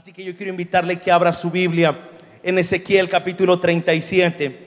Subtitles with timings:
[0.00, 1.94] Así que yo quiero invitarle que abra su Biblia
[2.42, 4.66] en Ezequiel capítulo 37.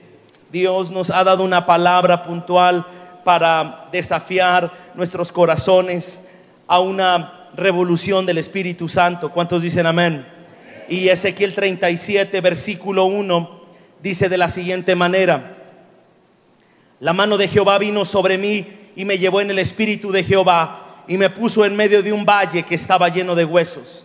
[0.52, 2.86] Dios nos ha dado una palabra puntual
[3.24, 6.20] para desafiar nuestros corazones
[6.68, 9.32] a una revolución del Espíritu Santo.
[9.32, 10.24] ¿Cuántos dicen amén?
[10.88, 13.60] Y Ezequiel 37, versículo 1,
[14.00, 15.56] dice de la siguiente manera,
[17.00, 18.64] la mano de Jehová vino sobre mí
[18.94, 22.24] y me llevó en el Espíritu de Jehová y me puso en medio de un
[22.24, 24.03] valle que estaba lleno de huesos.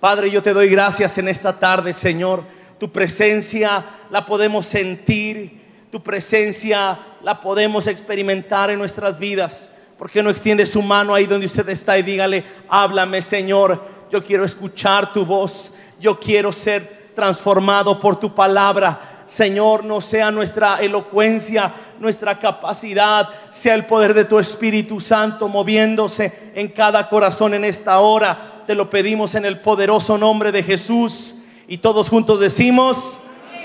[0.00, 2.44] Padre, yo te doy gracias en esta tarde, Señor.
[2.78, 9.72] Tu presencia la podemos sentir, tu presencia la podemos experimentar en nuestras vidas.
[9.98, 13.82] ¿Por qué no extiende su mano ahí donde usted está y dígale, háblame, Señor?
[14.08, 15.72] Yo quiero escuchar tu voz.
[15.98, 19.24] Yo quiero ser transformado por tu palabra.
[19.26, 26.52] Señor, no sea nuestra elocuencia, nuestra capacidad, sea el poder de tu Espíritu Santo moviéndose
[26.54, 28.57] en cada corazón en esta hora.
[28.68, 31.36] Te lo pedimos en el poderoso nombre de Jesús.
[31.68, 33.16] Y todos juntos decimos,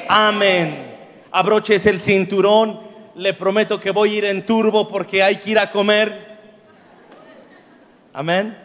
[0.07, 0.95] amén.
[1.29, 2.79] Abroches el cinturón.
[3.13, 6.37] Le prometo que voy a ir en turbo porque hay que ir a comer.
[8.13, 8.57] Amén.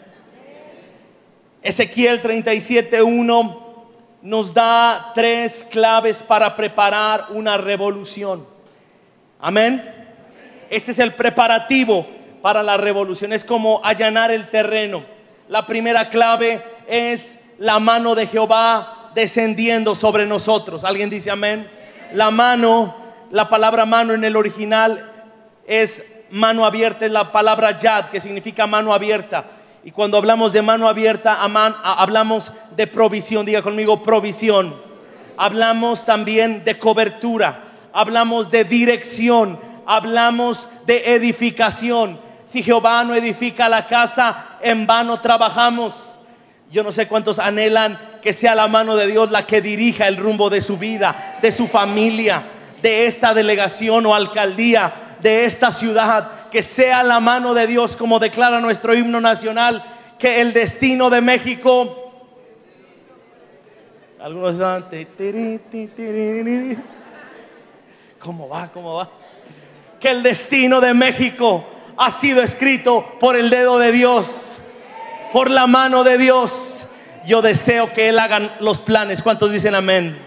[1.61, 3.59] Ezequiel 37.1
[4.23, 8.47] nos da tres claves para preparar una revolución.
[9.41, 9.83] Amén.
[10.71, 12.07] Este es el preparativo
[12.43, 13.33] para la revolución.
[13.33, 15.18] Es como allanar el terreno.
[15.49, 20.85] La primera clave es la mano de Jehová descendiendo sobre nosotros.
[20.85, 21.71] ¿Alguien dice amén?
[22.13, 22.95] La mano,
[23.31, 25.11] la palabra mano en el original
[25.67, 29.47] es mano abierta, es la palabra yad, que significa mano abierta.
[29.85, 33.47] Y cuando hablamos de mano abierta, hablamos de provisión.
[33.47, 34.75] Diga conmigo, provisión.
[35.39, 37.61] Hablamos también de cobertura.
[37.95, 39.59] Hablamos de dirección.
[39.87, 42.19] Hablamos de edificación.
[42.49, 46.19] Si Jehová no edifica la casa, en vano trabajamos.
[46.71, 50.17] Yo no sé cuántos anhelan que sea la mano de Dios la que dirija el
[50.17, 52.43] rumbo de su vida, de su familia,
[52.81, 58.19] de esta delegación o alcaldía, de esta ciudad que sea la mano de Dios, como
[58.19, 59.85] declara nuestro himno nacional,
[60.19, 62.13] que el destino de México...
[64.23, 64.87] Algunos están...
[68.19, 68.71] ¿Cómo va?
[68.73, 69.11] ¿Cómo va?
[70.01, 74.27] Que el destino de México ha sido escrito por el dedo de Dios,
[75.33, 76.87] por la mano de Dios.
[77.27, 79.21] Yo deseo que Él haga los planes.
[79.21, 80.19] ¿Cuántos dicen amén?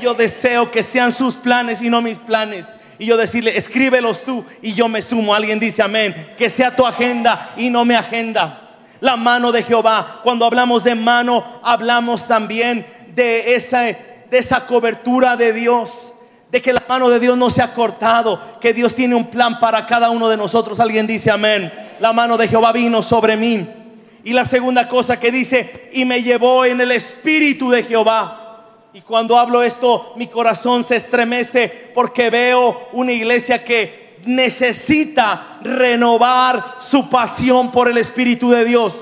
[0.00, 4.44] Yo deseo que sean sus planes y no mis planes y yo decirle, escríbelos tú
[4.60, 5.34] y yo me sumo.
[5.34, 6.14] Alguien dice amén.
[6.36, 8.60] Que sea tu agenda y no mi agenda.
[9.00, 10.20] La mano de Jehová.
[10.24, 13.96] Cuando hablamos de mano, hablamos también de esa, de
[14.30, 16.12] esa cobertura de Dios.
[16.50, 18.40] De que la mano de Dios no se ha cortado.
[18.60, 20.80] Que Dios tiene un plan para cada uno de nosotros.
[20.80, 21.72] Alguien dice amén.
[22.00, 23.66] La mano de Jehová vino sobre mí.
[24.24, 28.48] Y la segunda cosa que dice, y me llevó en el espíritu de Jehová.
[28.92, 36.76] Y cuando hablo esto, mi corazón se estremece porque veo una iglesia que necesita renovar
[36.80, 38.94] su pasión por el Espíritu de Dios.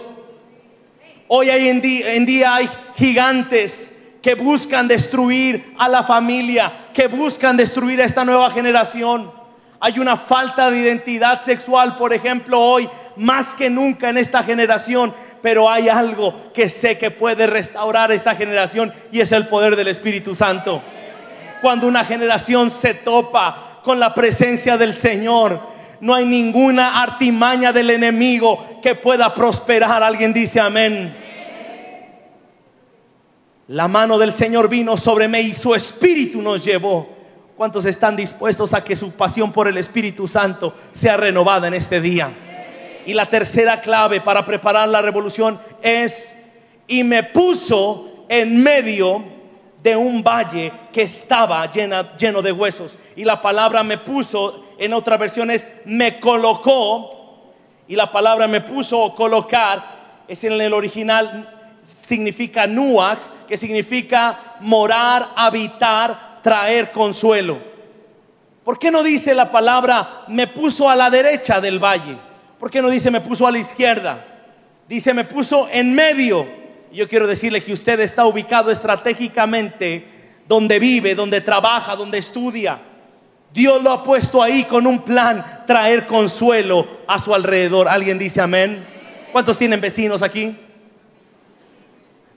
[1.28, 3.92] Hoy en día, en día hay gigantes
[4.26, 9.30] que buscan destruir a la familia, que buscan destruir a esta nueva generación.
[9.78, 15.14] Hay una falta de identidad sexual, por ejemplo, hoy, más que nunca en esta generación
[15.42, 19.86] pero hay algo que sé que puede restaurar esta generación y es el poder del
[19.86, 20.82] Espíritu Santo.
[21.62, 25.60] Cuando una generación se topa con la presencia del Señor,
[26.00, 30.02] no hay ninguna artimaña del enemigo que pueda prosperar.
[30.02, 31.25] Alguien dice amén.
[33.68, 37.08] La mano del Señor vino sobre mí y su espíritu nos llevó.
[37.56, 42.00] ¿Cuántos están dispuestos a que su pasión por el Espíritu Santo sea renovada en este
[42.00, 42.30] día?
[43.06, 46.36] Y la tercera clave para preparar la revolución es,
[46.86, 49.24] y me puso en medio
[49.82, 52.96] de un valle que estaba lleno de huesos.
[53.16, 57.50] Y la palabra me puso, en otra versión es, me colocó.
[57.88, 65.28] Y la palabra me puso colocar, es en el original, significa nuach, que significa morar,
[65.36, 67.58] habitar, traer consuelo.
[68.64, 72.16] ¿Por qué no dice la palabra me puso a la derecha del valle?
[72.58, 74.24] ¿Por qué no dice me puso a la izquierda?
[74.88, 76.46] Dice me puso en medio.
[76.92, 80.04] Yo quiero decirle que usted está ubicado estratégicamente
[80.48, 82.78] donde vive, donde trabaja, donde estudia.
[83.52, 87.88] Dios lo ha puesto ahí con un plan, traer consuelo a su alrededor.
[87.88, 88.84] ¿Alguien dice amén?
[89.32, 90.56] ¿Cuántos tienen vecinos aquí?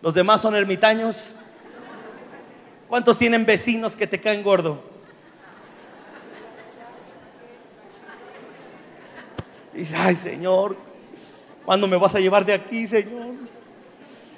[0.02, 1.36] ¿Los demás son ermitaños?
[2.88, 4.88] ¿Cuántos tienen vecinos que te caen gordo?
[9.74, 10.76] dice, ay Señor,
[11.64, 13.36] ¿cuándo me vas a llevar de aquí, Señor?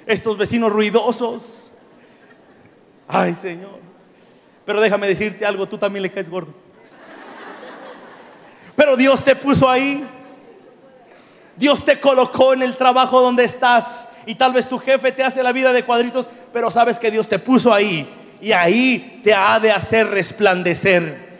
[0.06, 1.62] Estos vecinos ruidosos,
[3.14, 3.78] Ay, Señor.
[4.64, 6.54] Pero déjame decirte algo, tú también le caes gordo.
[8.74, 10.02] Pero Dios te puso ahí.
[11.54, 14.08] Dios te colocó en el trabajo donde estás.
[14.26, 17.28] Y tal vez tu jefe te hace la vida de cuadritos, pero sabes que Dios
[17.28, 18.08] te puso ahí.
[18.40, 21.32] Y ahí te ha de hacer resplandecer.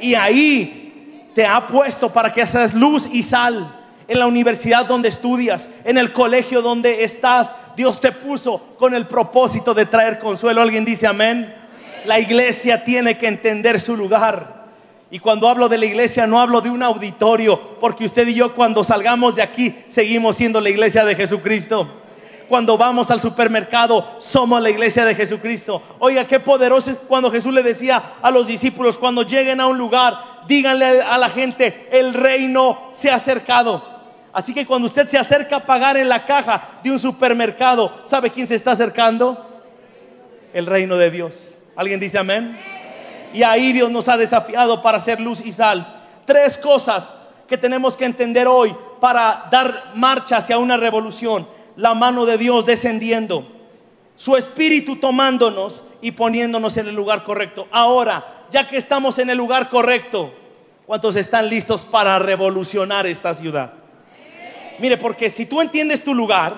[0.00, 3.76] Y ahí te ha puesto para que seas luz y sal.
[4.08, 9.06] En la universidad donde estudias, en el colegio donde estás, Dios te puso con el
[9.06, 10.60] propósito de traer consuelo.
[10.60, 11.54] ¿Alguien dice amén?
[12.06, 14.59] La iglesia tiene que entender su lugar.
[15.10, 18.54] Y cuando hablo de la iglesia no hablo de un auditorio, porque usted y yo
[18.54, 21.88] cuando salgamos de aquí seguimos siendo la iglesia de Jesucristo.
[22.48, 25.82] Cuando vamos al supermercado somos la iglesia de Jesucristo.
[25.98, 29.78] Oiga, qué poderoso es cuando Jesús le decía a los discípulos, cuando lleguen a un
[29.78, 30.14] lugar,
[30.46, 33.84] díganle a la gente, el reino se ha acercado.
[34.32, 38.30] Así que cuando usted se acerca a pagar en la caja de un supermercado, ¿sabe
[38.30, 39.44] quién se está acercando?
[40.52, 41.54] El reino de Dios.
[41.74, 42.79] ¿Alguien dice amén?
[43.32, 45.86] Y ahí Dios nos ha desafiado para hacer luz y sal.
[46.24, 47.14] Tres cosas
[47.48, 51.46] que tenemos que entender hoy para dar marcha hacia una revolución.
[51.76, 53.46] La mano de Dios descendiendo,
[54.16, 57.66] su espíritu tomándonos y poniéndonos en el lugar correcto.
[57.70, 60.32] Ahora, ya que estamos en el lugar correcto,
[60.86, 63.72] ¿cuántos están listos para revolucionar esta ciudad?
[64.78, 66.54] Mire, porque si tú entiendes tu lugar,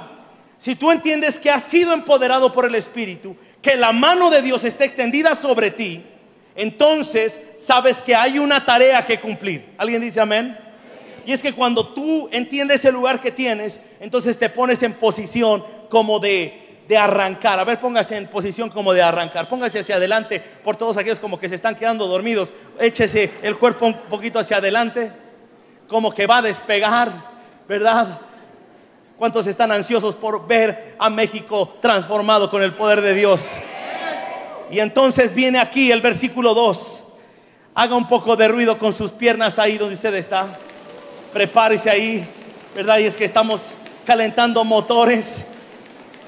[0.59, 4.65] si tú entiendes que has sido empoderado por el Espíritu, que la mano de Dios
[4.65, 6.05] está extendida sobre ti,
[6.55, 9.75] entonces sabes que hay una tarea que cumplir.
[9.79, 10.59] ¿Alguien dice amén?
[11.25, 15.65] Y es que cuando tú entiendes el lugar que tienes, entonces te pones en posición
[15.89, 16.59] como de,
[16.99, 17.59] arrancar.
[17.59, 19.49] A ver, póngase en posición como de arrancar.
[19.49, 22.53] Póngase hacia adelante por todos aquellos como que se están quedando dormidos.
[22.79, 25.11] Échese el cuerpo un poquito hacia adelante,
[25.89, 27.11] como que va a despegar,
[27.67, 28.21] ¿verdad?
[29.17, 33.49] ¿Cuántos están ansiosos por ver a México transformado con el poder de Dios?
[34.73, 37.05] Y entonces viene aquí el versículo 2.
[37.75, 40.59] Haga un poco de ruido con sus piernas ahí donde usted está.
[41.31, 42.27] Prepárese ahí,
[42.75, 42.97] ¿verdad?
[42.97, 43.61] Y es que estamos
[44.07, 45.45] calentando motores.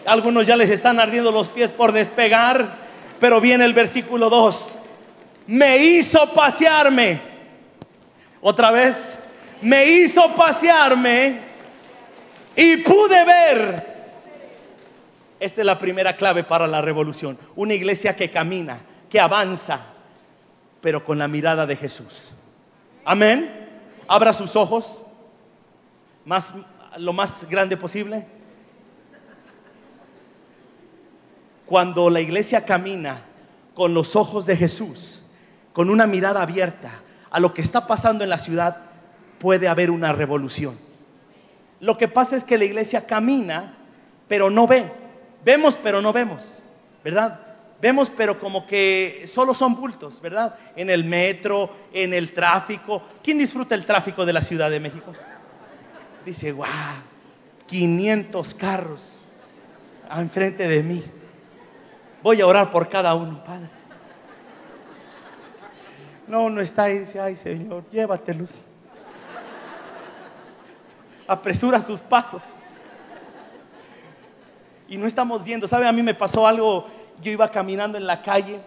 [0.05, 2.77] Algunos ya les están ardiendo los pies por despegar.
[3.19, 4.75] Pero viene el versículo 2.
[5.47, 7.19] Me hizo pasearme.
[8.43, 9.19] Otra vez.
[9.63, 11.39] Me hizo pasearme
[12.55, 13.94] y pude ver
[15.45, 17.39] esta es la primera clave para la revolución.
[17.55, 18.81] Una iglesia que camina,
[19.11, 19.79] que avanza,
[20.81, 22.33] pero con la mirada de Jesús.
[23.05, 23.69] Amén.
[24.09, 25.03] Abra sus ojos
[26.25, 26.55] más,
[26.97, 28.27] lo más grande posible.
[31.67, 33.19] Cuando la iglesia camina
[33.75, 35.27] con los ojos de Jesús,
[35.75, 36.91] con una mirada abierta
[37.31, 38.79] a lo que está pasando en la ciudad,
[39.39, 40.79] puede haber una revolución.
[41.81, 43.75] Lo que pasa es que la iglesia camina,
[44.27, 45.04] pero no ve.
[45.45, 46.61] Vemos pero no vemos,
[47.03, 47.41] ¿verdad?
[47.81, 50.57] Vemos pero como que solo son bultos, ¿verdad?
[50.75, 53.03] En el metro, en el tráfico.
[53.23, 55.13] ¿Quién disfruta el tráfico de la Ciudad de México?
[56.25, 56.67] Dice, wow,
[57.67, 59.19] 500 carros
[60.11, 61.05] enfrente de mí.
[62.23, 63.69] Voy a orar por cada uno, Padre.
[66.27, 68.63] No, no está ahí, dice, ay Señor, llévatelos.
[71.27, 72.43] Apresura sus pasos
[74.89, 75.67] y no estamos viendo.
[75.67, 75.87] ¿Sabe?
[75.87, 76.87] A mí me pasó algo.
[77.23, 78.61] Yo iba caminando en la calle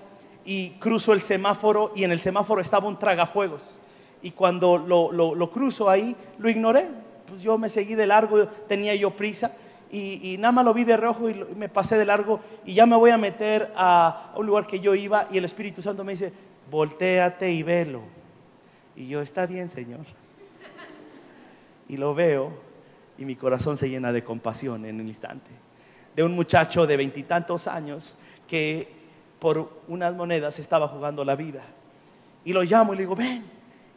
[0.46, 3.78] y cruzo el semáforo y en el semáforo estaba un tragafuegos.
[4.22, 6.88] Y cuando lo, cruzo ahí, lo ignoré.
[7.28, 9.52] Pues yo me seguí de largo, tenía yo prisa.
[9.92, 12.98] Y, nada más lo vi de rojo y me pasé de largo y ya me
[12.98, 16.12] voy a meter a, a un lugar que yo iba y el Espíritu Santo me
[16.12, 16.34] dice,
[16.70, 18.02] volteate y velo.
[18.98, 20.06] Y yo, está bien, Señor.
[21.88, 22.52] Y lo veo
[23.18, 25.67] y mi corazón se llena de compasión en un instante
[26.18, 28.16] de un muchacho de veintitantos años
[28.48, 28.88] que
[29.38, 31.62] por unas monedas estaba jugando la vida.
[32.44, 33.46] Y lo llamo y le digo, ven.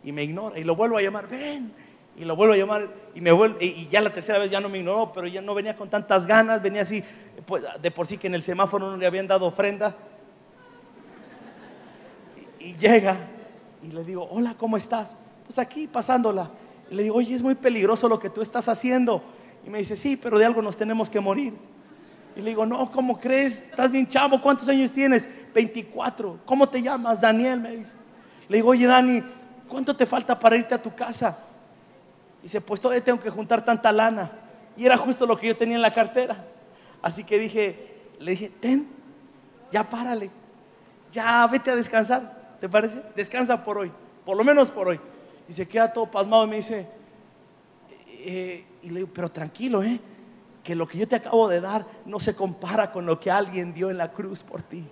[0.04, 0.58] Y me ignora.
[0.58, 1.72] Y lo vuelvo a llamar, ven.
[2.18, 4.68] Y lo vuelvo a llamar y me vuelve, y ya la tercera vez ya no
[4.68, 7.02] me ignoró, pero ya no venía con tantas ganas, venía así,
[7.46, 9.96] pues, de por sí que en el semáforo no le habían dado ofrenda.
[12.58, 13.16] Y, y llega
[13.82, 15.16] y le digo, hola, ¿cómo estás?
[15.46, 16.50] Pues aquí pasándola.
[16.90, 19.22] Y le digo, oye, es muy peligroso lo que tú estás haciendo.
[19.66, 21.54] Y me dice, sí, pero de algo nos tenemos que morir.
[22.36, 23.70] Y le digo, no, ¿cómo crees?
[23.70, 25.28] Estás bien chavo, ¿cuántos años tienes?
[25.52, 26.40] 24.
[26.44, 27.20] ¿Cómo te llamas?
[27.20, 27.94] Daniel, me dice.
[28.48, 29.22] Le digo, oye, Dani,
[29.68, 31.38] ¿cuánto te falta para irte a tu casa?
[32.40, 34.30] Y dice, pues todavía tengo que juntar tanta lana.
[34.76, 36.44] Y era justo lo que yo tenía en la cartera.
[37.02, 38.88] Así que dije, le dije, ten,
[39.70, 40.30] ya párale.
[41.12, 42.56] Ya vete a descansar.
[42.60, 43.02] ¿Te parece?
[43.16, 43.90] Descansa por hoy.
[44.24, 45.00] Por lo menos por hoy.
[45.48, 46.86] Y se queda todo pasmado y me dice,
[48.08, 49.98] eh, y le digo, pero tranquilo, ¿eh?
[50.62, 53.72] Que lo que yo te acabo de dar no se compara con lo que alguien
[53.72, 54.84] dio en la cruz por ti.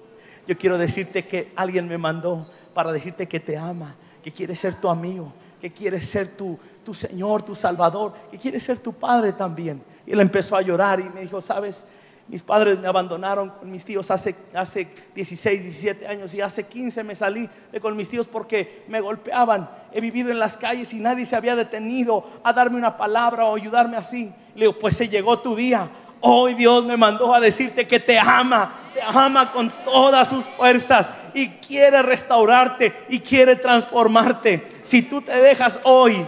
[0.47, 4.77] Yo quiero decirte que alguien me mandó para decirte que te ama, que quiere ser
[4.77, 9.33] tu amigo, que quiere ser tu, tu Señor, tu Salvador, que quiere ser tu Padre
[9.33, 9.83] también.
[10.07, 11.87] Y él empezó a llorar y me dijo, sabes,
[12.29, 17.03] mis padres me abandonaron con mis tíos hace, hace 16, 17 años y hace 15
[17.03, 19.71] me salí de con mis tíos porque me golpeaban.
[19.93, 23.57] He vivido en las calles y nadie se había detenido a darme una palabra o
[23.57, 24.31] ayudarme así.
[24.55, 25.89] Le digo, pues se llegó tu día.
[26.21, 31.15] Hoy Dios me mandó a decirte que te ama, te ama con todas sus fuerzas
[31.33, 34.81] y quiere restaurarte y quiere transformarte.
[34.83, 36.27] Si tú te dejas hoy,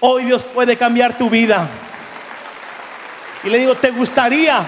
[0.00, 1.68] hoy Dios puede cambiar tu vida.
[3.42, 4.66] Y le digo, ¿te gustaría?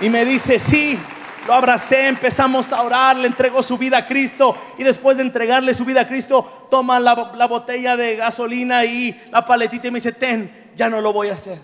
[0.00, 0.98] Y me dice, sí,
[1.46, 5.74] lo abracé, empezamos a orar, le entregó su vida a Cristo y después de entregarle
[5.74, 7.14] su vida a Cristo, toma la,
[7.46, 11.34] botella de gasolina y la paletita y me dice, ten, ya no lo voy a
[11.34, 11.58] hacer,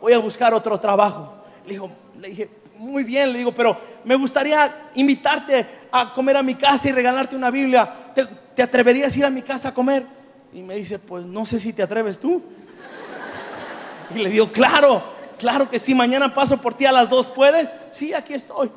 [0.00, 1.34] voy a buscar otro trabajo.
[1.64, 6.42] Le, digo, le dije, muy bien, le digo, pero me gustaría invitarte a comer a
[6.42, 8.12] mi casa y regalarte una Biblia.
[8.14, 10.04] ¿Te, te atreverías a ir a mi casa a comer?
[10.52, 12.42] Y me dice, pues no sé si te atreves tú.
[14.14, 17.72] Y le digo, claro, Claro que sí, mañana paso por ti a las dos, ¿puedes?
[17.92, 18.70] Sí, aquí estoy.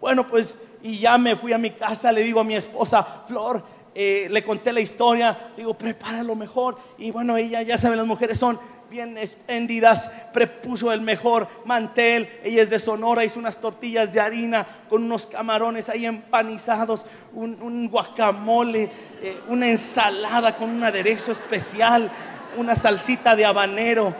[0.00, 3.62] Bueno, pues, y ya me fui a mi casa, le digo a mi esposa, Flor,
[3.94, 6.78] eh, le conté la historia, digo, prepara lo mejor.
[6.98, 8.58] Y bueno, ella, ya saben, las mujeres son
[8.90, 14.66] bien espléndidas, prepuso el mejor mantel, ella es de Sonora, hizo unas tortillas de harina
[14.88, 17.04] con unos camarones ahí empanizados,
[17.34, 18.90] un, guacamole,
[19.22, 22.10] eh, una ensalada con un aderezo especial,
[22.56, 24.14] una salsita de habanero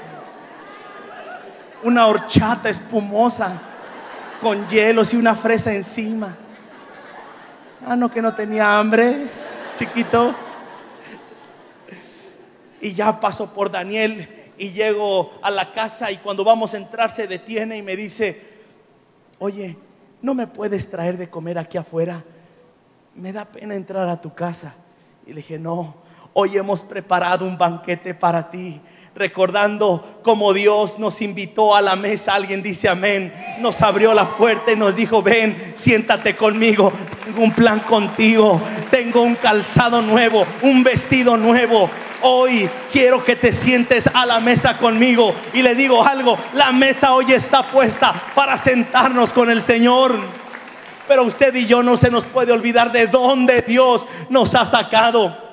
[1.86, 3.62] una horchata espumosa
[4.40, 6.36] con hielos y una fresa encima.
[7.86, 9.28] Ah, no, que no tenía hambre,
[9.78, 10.34] chiquito.
[12.80, 14.28] Y ya paso por Daniel
[14.58, 18.42] y llego a la casa y cuando vamos a entrar se detiene y me dice,
[19.38, 19.76] oye,
[20.22, 22.20] ¿no me puedes traer de comer aquí afuera?
[23.14, 24.74] Me da pena entrar a tu casa.
[25.24, 25.94] Y le dije, no,
[26.32, 28.80] hoy hemos preparado un banquete para ti
[29.16, 32.34] recordando cómo Dios nos invitó a la mesa.
[32.34, 33.32] Alguien dice amén.
[33.60, 36.92] Nos abrió la puerta y nos dijo, ven, siéntate conmigo.
[37.24, 38.60] Tengo un plan contigo.
[38.90, 41.88] Tengo un calzado nuevo, un vestido nuevo.
[42.22, 45.34] Hoy quiero que te sientes a la mesa conmigo.
[45.54, 50.14] Y le digo algo, la mesa hoy está puesta para sentarnos con el Señor.
[51.08, 55.45] Pero usted y yo no se nos puede olvidar de dónde Dios nos ha sacado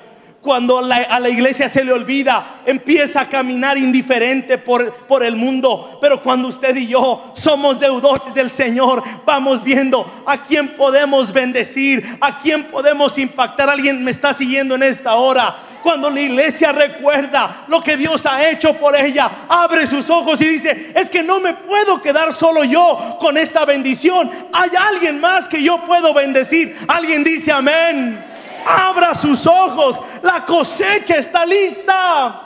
[0.44, 5.96] cuando a la iglesia se le olvida, empieza a caminar indiferente por, por el mundo.
[6.02, 12.18] Pero cuando usted y yo somos deudores del Señor, vamos viendo a quién podemos bendecir,
[12.20, 13.70] a quién podemos impactar.
[13.70, 18.46] Alguien me está siguiendo en esta hora cuando la iglesia recuerda lo que Dios ha
[18.50, 22.64] hecho por ella, abre sus ojos y dice, es que no me puedo quedar solo
[22.64, 24.30] yo con esta bendición.
[24.52, 26.76] Hay alguien más que yo puedo bendecir.
[26.86, 28.33] Alguien dice amén
[28.64, 32.42] abra sus ojos, la cosecha está lista.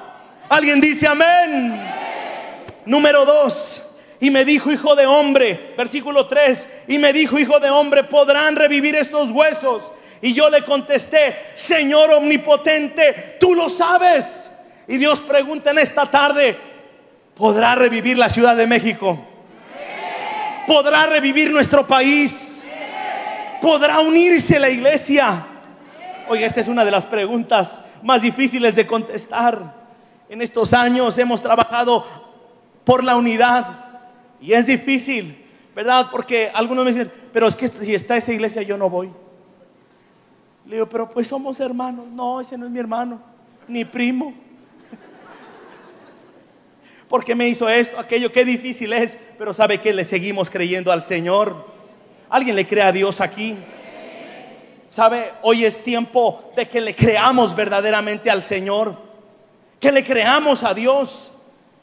[0.48, 1.82] Alguien dice amén.
[2.86, 3.82] Número dos.
[4.20, 8.56] Y me dijo, hijo de hombre, versículo 3, y me dijo, hijo de hombre, ¿podrán
[8.56, 9.92] revivir estos huesos?
[10.20, 14.50] Y yo le contesté, Señor omnipotente, tú lo sabes.
[14.88, 16.56] Y Dios pregunta en esta tarde,
[17.36, 19.24] ¿podrá revivir la Ciudad de México?
[20.66, 22.62] ¿Podrá revivir nuestro país?
[23.62, 25.46] ¿Podrá unirse la iglesia?
[26.28, 29.74] Oye, esta es una de las preguntas más difíciles de contestar.
[30.28, 32.04] En estos años hemos trabajado
[32.84, 33.66] por la unidad
[34.40, 35.42] y es difícil,
[35.74, 36.08] ¿verdad?
[36.10, 39.10] Porque algunos me dicen, pero es que si está esa iglesia yo no voy.
[40.66, 42.06] Le digo, pero pues somos hermanos.
[42.08, 43.22] No, ese no es mi hermano,
[43.66, 44.34] ni primo.
[47.08, 51.06] Porque me hizo esto, aquello, qué difícil es, pero sabe que le seguimos creyendo al
[51.06, 51.66] Señor.
[52.28, 53.56] ¿Alguien le cree a Dios aquí?
[54.88, 55.32] ¿Sabe?
[55.42, 58.96] Hoy es tiempo de que le creamos verdaderamente al Señor.
[59.78, 61.30] Que le creamos a Dios.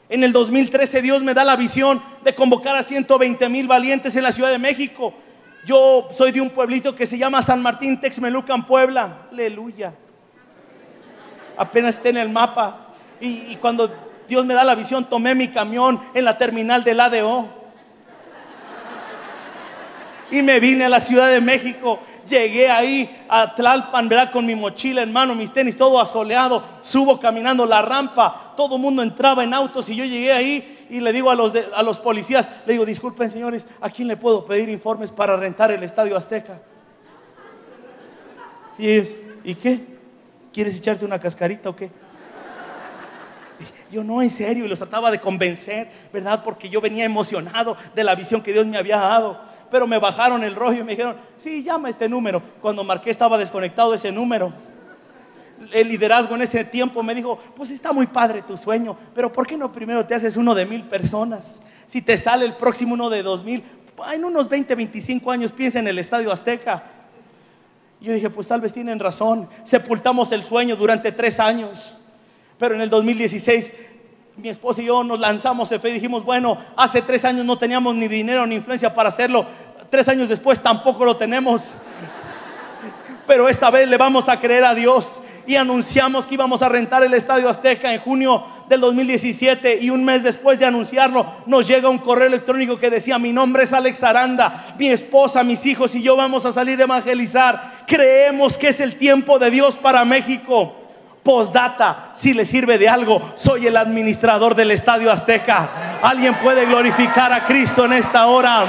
[0.08, 4.24] En el 2013 Dios me da la visión de convocar a 120 mil valientes en
[4.24, 5.14] la Ciudad de México.
[5.64, 9.28] Yo soy de un pueblito que se llama San Martín Texmelucan, Puebla.
[9.30, 9.94] Aleluya.
[11.56, 12.88] Apenas está en el mapa.
[13.20, 13.92] Y, y cuando
[14.28, 17.48] Dios me da la visión, tomé mi camión en la terminal del ADO.
[20.30, 24.32] Y me vine a la Ciudad de México Llegué ahí a Tlalpan, ¿verdad?
[24.32, 26.62] Con mi mochila en mano, mis tenis, todo asoleado.
[26.82, 28.54] Subo caminando la rampa.
[28.56, 31.52] Todo el mundo entraba en autos y yo llegué ahí y le digo a los,
[31.74, 35.70] a los policías, le digo, disculpen señores, ¿a quién le puedo pedir informes para rentar
[35.70, 36.60] el Estadio Azteca?
[38.78, 39.08] Y ellos,
[39.44, 39.80] ¿y qué?
[40.52, 41.90] ¿Quieres echarte una cascarita o qué?
[43.90, 46.42] Yo no, en serio, y los trataba de convencer, ¿verdad?
[46.44, 49.40] Porque yo venía emocionado de la visión que Dios me había dado.
[49.70, 52.42] Pero me bajaron el rollo y me dijeron, sí, llama este número.
[52.60, 54.52] Cuando marqué estaba desconectado ese número.
[55.72, 59.46] El liderazgo en ese tiempo me dijo, pues está muy padre tu sueño, pero ¿por
[59.46, 61.60] qué no primero te haces uno de mil personas?
[61.86, 63.62] Si te sale el próximo uno de dos mil,
[64.12, 66.84] en unos 20, 25 años piensa en el Estadio Azteca.
[68.00, 69.48] Yo dije, pues tal vez tienen razón.
[69.64, 71.96] Sepultamos el sueño durante tres años.
[72.58, 73.74] Pero en el 2016
[74.36, 77.56] mi esposa y yo nos lanzamos de fe y dijimos, bueno, hace tres años no
[77.56, 79.46] teníamos ni dinero ni influencia para hacerlo.
[79.88, 81.62] Tres años después tampoco lo tenemos.
[83.26, 87.02] Pero esta vez le vamos a creer a Dios y anunciamos que íbamos a rentar
[87.02, 91.88] el Estadio Azteca en junio del 2017 y un mes después de anunciarlo nos llega
[91.88, 96.02] un correo electrónico que decía mi nombre es Alex Aranda, mi esposa, mis hijos y
[96.02, 97.84] yo vamos a salir a evangelizar.
[97.86, 100.85] Creemos que es el tiempo de Dios para México.
[101.26, 105.68] Postdata, si le sirve de algo, soy el administrador del Estadio Azteca.
[106.00, 108.62] Alguien puede glorificar a Cristo en esta hora.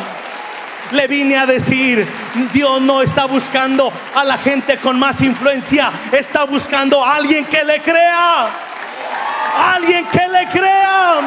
[0.89, 2.07] Le vine a decir,
[2.51, 7.63] Dios no está buscando a la gente con más influencia, está buscando a alguien que
[7.63, 8.49] le crea.
[9.75, 11.19] Alguien que le crea.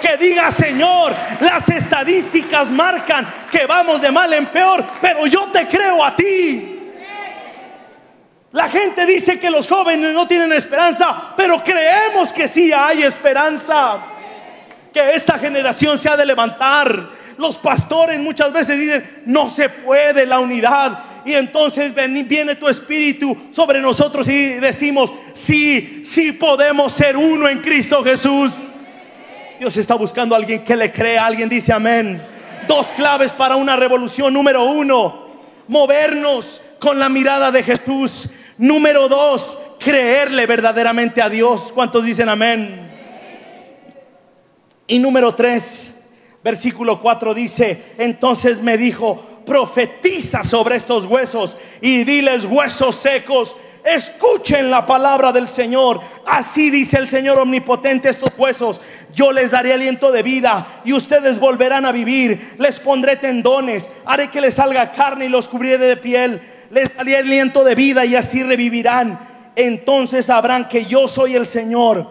[0.00, 5.66] Que diga, Señor, las estadísticas marcan que vamos de mal en peor, pero yo te
[5.66, 6.73] creo a ti.
[8.54, 13.98] La gente dice que los jóvenes no tienen esperanza, pero creemos que sí hay esperanza.
[14.92, 17.10] Que esta generación se ha de levantar.
[17.36, 21.00] Los pastores muchas veces dicen, no se puede la unidad.
[21.24, 21.92] Y entonces
[22.28, 28.54] viene tu espíritu sobre nosotros y decimos, sí, sí podemos ser uno en Cristo Jesús.
[29.58, 31.26] Dios está buscando a alguien que le crea.
[31.26, 32.22] Alguien dice amén.
[32.68, 34.32] Dos claves para una revolución.
[34.32, 35.26] Número uno,
[35.66, 38.30] movernos con la mirada de Jesús.
[38.58, 41.72] Número dos, creerle verdaderamente a Dios.
[41.74, 42.90] ¿Cuántos dicen amén?
[44.86, 46.02] Y número tres,
[46.42, 54.70] versículo 4 dice, entonces me dijo, profetiza sobre estos huesos y diles huesos secos, escuchen
[54.70, 56.00] la palabra del Señor.
[56.26, 58.82] Así dice el Señor omnipotente estos huesos.
[59.14, 62.54] Yo les daré aliento de vida y ustedes volverán a vivir.
[62.58, 67.16] Les pondré tendones, haré que les salga carne y los cubriré de piel les daré
[67.16, 69.18] aliento de vida y así revivirán.
[69.56, 72.06] Entonces sabrán que yo soy el Señor,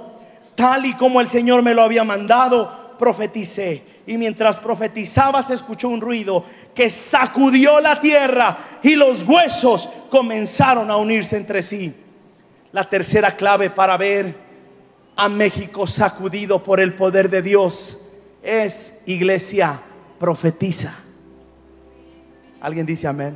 [0.56, 3.84] tal y como el Señor me lo había mandado, profeticé.
[4.06, 10.92] Y mientras profetizaba se escuchó un ruido que sacudió la tierra y los huesos comenzaron
[10.92, 11.94] a unirse entre sí.
[12.72, 14.36] La tercera clave para ver
[15.16, 17.98] a México sacudido por el poder de Dios
[18.42, 19.80] es, iglesia,
[20.20, 20.94] profetiza.
[22.60, 23.36] ¿Alguien dice amén?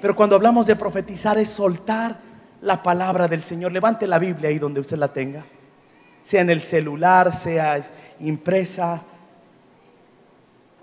[0.00, 2.16] Pero cuando hablamos de profetizar es soltar
[2.62, 3.72] la palabra del Señor.
[3.72, 5.44] Levante la Biblia ahí donde usted la tenga.
[6.22, 7.80] Sea en el celular, sea
[8.20, 9.02] impresa.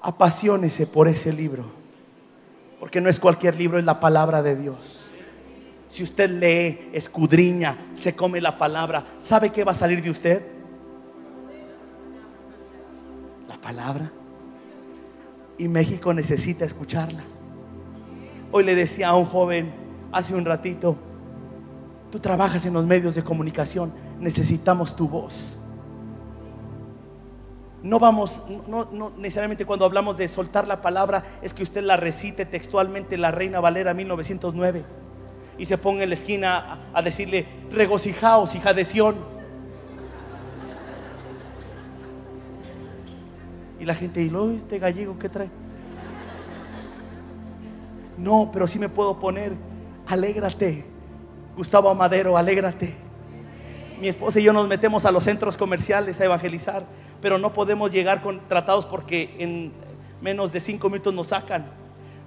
[0.01, 1.65] Apasionese por ese libro.
[2.79, 5.09] Porque no es cualquier libro, es la palabra de Dios.
[5.87, 10.41] Si usted lee, escudriña, se come la palabra, ¿sabe qué va a salir de usted?
[13.47, 14.11] La palabra.
[15.57, 17.23] Y México necesita escucharla.
[18.57, 19.69] Hoy le decía a un joven
[20.13, 20.95] hace un ratito,
[22.09, 23.91] tú trabajas en los medios de comunicación,
[24.21, 25.57] necesitamos tu voz.
[27.83, 32.45] No vamos, no, necesariamente cuando hablamos de soltar la palabra es que usted la recite
[32.45, 34.85] textualmente la Reina Valera 1909
[35.57, 39.15] y se ponga en la esquina a, decirle, regocijaos, hija de Sión.
[43.81, 45.64] Y la gente, ¿y lo este gallego qué trae?
[48.17, 49.53] No, pero sí me puedo poner,
[50.07, 50.85] alégrate.
[51.55, 52.93] Gustavo Amadero, alégrate.
[53.99, 56.85] Mi esposa y yo nos metemos a los centros comerciales a evangelizar,
[57.21, 59.71] pero no podemos llegar con tratados porque en
[60.21, 61.65] menos de cinco minutos nos sacan.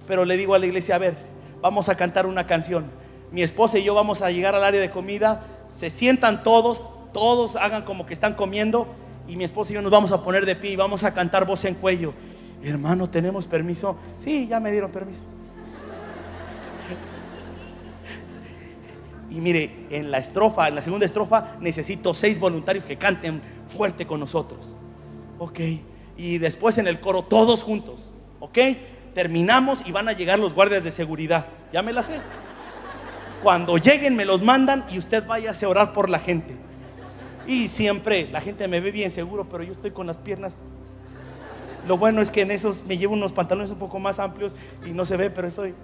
[0.06, 1.14] Pero le digo a la iglesia, a ver,
[1.60, 2.86] vamos a cantar una canción.
[3.30, 7.56] Mi esposa y yo vamos a llegar al área de comida, se sientan todos, todos
[7.56, 8.86] hagan como que están comiendo
[9.28, 11.44] y mi esposa y yo nos vamos a poner de pie y vamos a cantar
[11.46, 12.14] voz en cuello.
[12.62, 13.98] Hermano, ¿tenemos permiso?
[14.16, 15.20] Sí, ya me dieron permiso.
[19.30, 24.06] Y mire, en la estrofa, en la segunda estrofa, necesito seis voluntarios que canten fuerte
[24.06, 24.74] con nosotros.
[25.38, 25.60] Ok.
[26.16, 28.12] Y después en el coro, todos juntos.
[28.40, 28.58] Ok.
[29.14, 31.46] Terminamos y van a llegar los guardias de seguridad.
[31.72, 32.18] Ya me la sé.
[33.42, 36.56] Cuando lleguen, me los mandan y usted vaya a orar por la gente.
[37.46, 40.54] Y siempre la gente me ve bien seguro, pero yo estoy con las piernas.
[41.86, 44.90] Lo bueno es que en esos me llevo unos pantalones un poco más amplios y
[44.90, 45.74] no se ve, pero estoy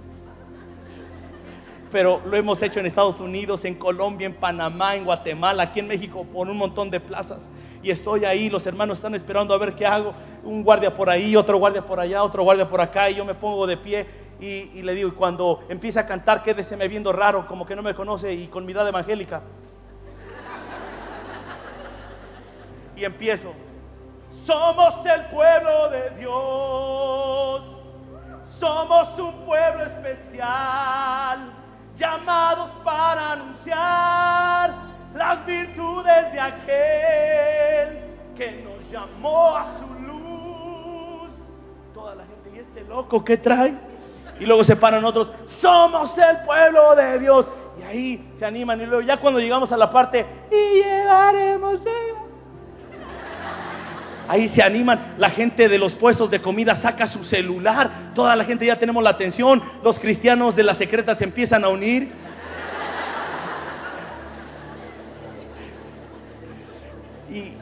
[1.94, 5.86] pero lo hemos hecho en Estados Unidos, en Colombia, en Panamá, en Guatemala, aquí en
[5.86, 7.48] México, por un montón de plazas.
[7.84, 11.36] y estoy ahí, los hermanos están esperando a ver qué hago, un guardia por ahí,
[11.36, 14.06] otro guardia por allá, otro guardia por acá, y yo me pongo de pie
[14.40, 16.42] y, le digo, y cuando empieza a cantar,
[16.76, 19.40] me viendo raro, como que no me conoce y con mirada evangélica.
[22.96, 23.52] Y empiezo,
[24.44, 27.64] somos el pueblo de Dios,
[28.58, 31.63] somos un pueblo especial,
[31.96, 34.74] llamados para anunciar
[35.14, 37.98] las virtudes de aquel
[38.36, 41.32] que nos llamó a su luz.
[41.92, 43.74] Toda la gente, ¿y este loco qué trae?
[44.40, 47.46] Y luego se paran otros, somos el pueblo de Dios.
[47.78, 48.80] Y ahí se animan.
[48.80, 51.80] Y luego ya cuando llegamos a la parte, y llevaremos
[54.26, 58.44] Ahí se animan, la gente de los puestos de comida saca su celular, toda la
[58.44, 62.24] gente ya tenemos la atención, los cristianos de las secretas se empiezan a unir.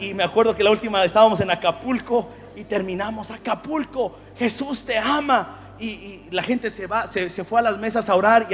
[0.01, 5.59] Y, me acuerdo que la última estábamos en Acapulco y terminamos, Acapulco, Jesús te ama.
[5.79, 8.47] Y, la gente se va, se, fue a las mesas a orar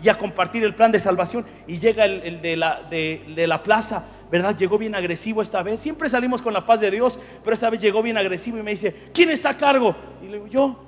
[0.00, 1.46] y a, compartir el plan de salvación.
[1.66, 4.56] Y llega el, de, la, de, la plaza, ¿verdad?
[4.56, 5.80] Llegó bien agresivo esta vez.
[5.80, 8.72] Siempre salimos con la paz de Dios, pero esta vez llegó bien agresivo y me
[8.72, 9.94] dice, ¿quién está a cargo?
[10.22, 10.82] Y le digo, yo.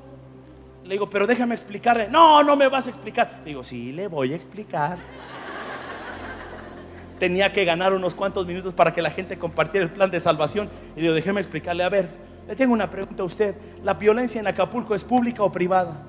[0.85, 2.09] Le digo, pero déjame explicarle.
[2.09, 3.41] No, no me vas a explicar.
[3.41, 4.99] Le digo, sí, le voy a explicar
[7.19, 10.71] tenía que ganar unos cuantos minutos para que la gente compartiera el plan de salvación.
[10.97, 12.09] Y yo déjeme explicarle, a ver,
[12.47, 13.55] le tengo una pregunta a usted.
[13.83, 16.03] ¿La violencia en Acapulco es pública o privada?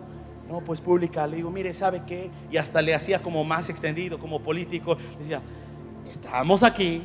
[0.48, 1.28] No, pues pública.
[1.28, 2.30] Le digo, mire, ¿sabe qué?
[2.52, 4.98] Y hasta le hacía como más extendido, como político.
[5.14, 5.42] Le decía,
[6.10, 7.02] estamos aquí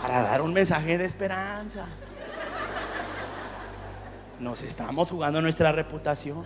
[0.00, 1.86] para dar un mensaje de esperanza.
[4.40, 6.44] Nos estamos jugando nuestra reputación.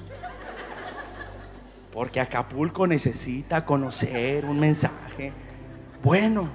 [1.92, 5.32] Porque Acapulco necesita conocer un mensaje
[6.02, 6.48] bueno.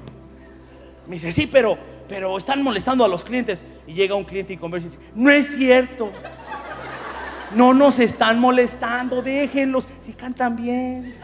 [1.05, 1.77] Me dice, sí, pero,
[2.09, 3.63] pero están molestando a los clientes.
[3.85, 6.11] Y llega un cliente y conversa y dice, no es cierto.
[7.53, 11.15] No nos están molestando, déjenlos, si cantan bien.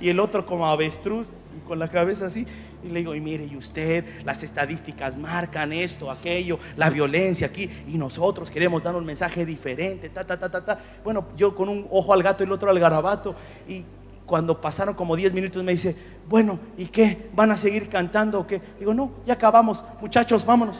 [0.00, 2.46] Y el otro como avestruz, y con la cabeza así.
[2.82, 7.68] Y le digo, y mire, y usted, las estadísticas marcan esto, aquello, la violencia aquí,
[7.88, 10.78] y nosotros queremos dar un mensaje diferente, ta, ta, ta, ta, ta.
[11.02, 13.34] Bueno, yo con un ojo al gato y el otro al garabato,
[13.66, 13.84] y
[14.26, 15.96] cuando pasaron como 10 minutos me dice,
[16.28, 17.30] bueno, ¿y qué?
[17.32, 18.60] ¿Van a seguir cantando o qué?
[18.78, 20.76] Digo, no, ya acabamos, muchachos, vámonos.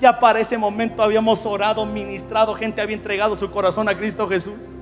[0.00, 4.78] Ya para ese momento habíamos orado, ministrado, gente había entregado su corazón a Cristo Jesús.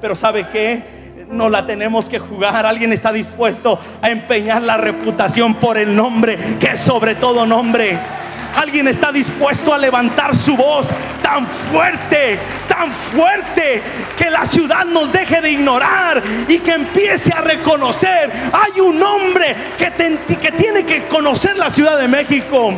[0.00, 0.99] Pero ¿sabe qué?
[1.30, 2.66] No la tenemos que jugar.
[2.66, 7.96] Alguien está dispuesto a empeñar la reputación por el nombre, que es sobre todo nombre.
[8.56, 10.88] Alguien está dispuesto a levantar su voz
[11.22, 13.80] tan fuerte, tan fuerte,
[14.16, 18.28] que la ciudad nos deje de ignorar y que empiece a reconocer.
[18.52, 22.72] Hay un hombre que, que tiene que conocer la Ciudad de México.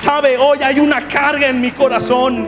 [0.00, 2.46] Sabe, hoy hay una carga en mi corazón.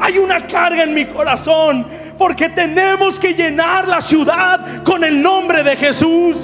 [0.00, 1.86] Hay una carga en mi corazón
[2.18, 6.36] porque tenemos que llenar la ciudad con el nombre de Jesús.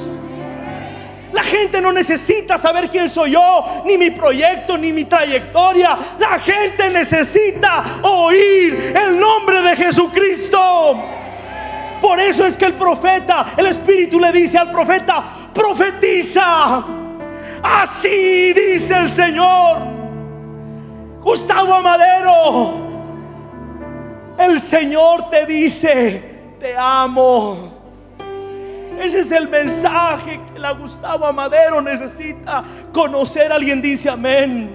[1.32, 5.96] La gente no necesita saber quién soy yo, ni mi proyecto, ni mi trayectoria.
[6.18, 11.02] La gente necesita oír el nombre de Jesucristo.
[12.02, 15.22] Por eso es que el profeta, el Espíritu le dice al profeta,
[15.54, 16.84] profetiza.
[17.62, 19.78] Así dice el Señor.
[21.22, 22.91] Gustavo Amadero,
[24.44, 26.22] el Señor te dice,
[26.58, 27.72] te amo.
[28.98, 33.50] Ese es el mensaje que la Gustavo Amadero necesita conocer.
[33.50, 34.70] Alguien dice amén.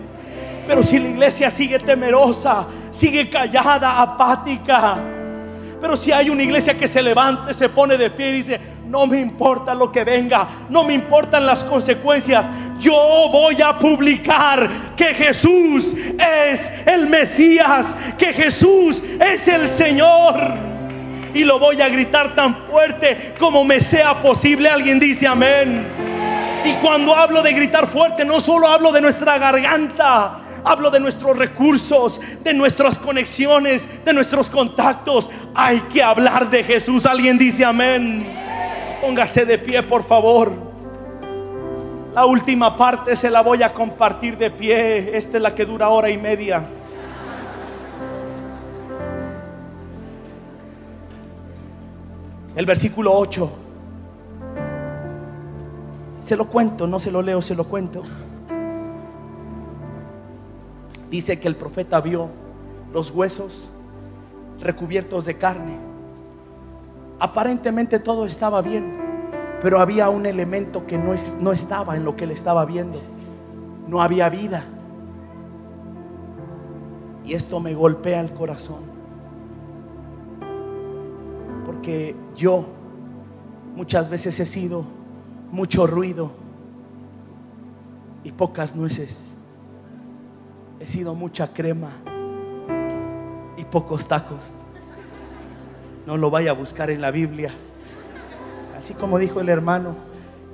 [0.66, 4.98] Pero si la iglesia sigue temerosa, sigue callada, apática.
[5.80, 9.06] Pero si hay una iglesia que se levante, se pone de pie y dice, no
[9.06, 12.46] me importa lo que venga, no me importan las consecuencias.
[12.80, 20.36] Yo voy a publicar que Jesús es el Mesías, que Jesús es el Señor
[21.34, 24.70] y lo voy a gritar tan fuerte como me sea posible.
[24.70, 25.86] Alguien dice amén.
[26.66, 31.38] Y cuando hablo de gritar fuerte, no solo hablo de nuestra garganta, hablo de nuestros
[31.38, 35.30] recursos, de nuestras conexiones, de nuestros contactos.
[35.54, 37.06] Hay que hablar de Jesús.
[37.06, 38.28] Alguien dice amén.
[39.02, 40.67] Póngase de pie, por favor.
[42.18, 45.16] La última parte se la voy a compartir de pie.
[45.16, 46.66] Esta es la que dura hora y media.
[52.56, 53.52] el versículo 8.
[56.22, 58.02] Se lo cuento, no se lo leo, se lo cuento.
[61.12, 62.30] Dice que el profeta vio
[62.92, 63.70] los huesos
[64.60, 65.78] recubiertos de carne.
[67.20, 68.97] Aparentemente todo estaba bien.
[69.62, 73.02] Pero había un elemento que no, no estaba en lo que él estaba viendo.
[73.88, 74.64] No había vida.
[77.26, 78.82] Y esto me golpea el corazón.
[81.66, 82.66] Porque yo
[83.76, 84.86] muchas veces he sido
[85.52, 86.32] mucho ruido
[88.24, 89.32] y pocas nueces.
[90.80, 91.90] He sido mucha crema
[93.58, 94.52] y pocos tacos.
[96.06, 97.52] No lo vaya a buscar en la Biblia.
[98.88, 99.98] Así como dijo el hermano,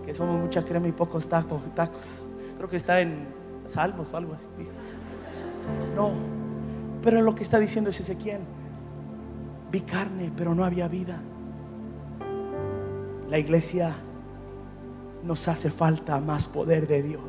[0.08, 1.62] que somos mucha crema y pocos tacos.
[1.76, 2.26] tacos.
[2.58, 3.28] Creo que está en
[3.67, 4.48] Salmos o algo así.
[5.96, 6.13] No,
[7.04, 8.41] pero lo que está diciendo es Ezequiel.
[9.72, 11.22] Vi carne, pero no había vida.
[13.30, 13.93] La iglesia
[15.24, 17.22] nos hace falta más poder de Dios,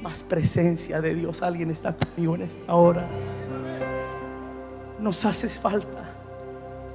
[0.00, 1.42] más presencia de Dios.
[1.42, 3.06] Alguien está conmigo en esta hora.
[4.98, 6.10] Nos hace falta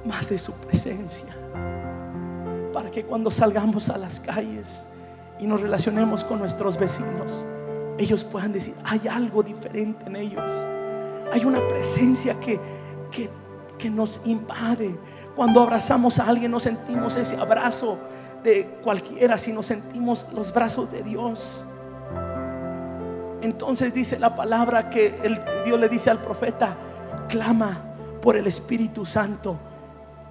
[0.04, 1.36] más de su presencia
[2.76, 4.84] para que cuando salgamos a las calles
[5.40, 7.46] y nos relacionemos con nuestros vecinos,
[7.96, 10.44] ellos puedan decir, hay algo diferente en ellos.
[11.32, 12.60] Hay una presencia que,
[13.10, 13.30] que,
[13.78, 14.94] que nos invade.
[15.34, 17.96] Cuando abrazamos a alguien, no sentimos ese abrazo
[18.44, 21.64] de cualquiera, sino sentimos los brazos de Dios.
[23.40, 25.14] Entonces dice la palabra que
[25.64, 26.76] Dios le dice al profeta,
[27.26, 27.80] clama
[28.20, 29.56] por el Espíritu Santo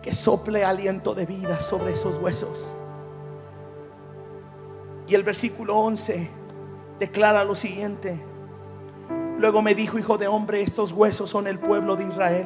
[0.06, 2.72] que sople aliento de vida sobre esos huesos.
[5.08, 6.30] Y el versículo 11
[7.00, 8.24] declara lo siguiente.
[9.38, 12.46] Luego me dijo, hijo de hombre, estos huesos son el pueblo de Israel.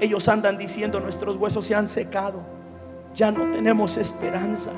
[0.00, 2.40] Ellos andan diciendo, nuestros huesos se han secado
[3.14, 4.72] ya no tenemos esperanza,